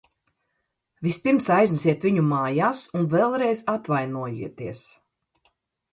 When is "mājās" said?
2.31-2.81